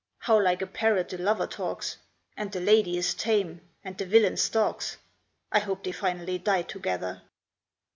[0.17, 1.97] How like a parrot the lover talks
[2.35, 4.97] And the lady is tame, and the villain stalks
[5.51, 7.21] I hope they finally die together."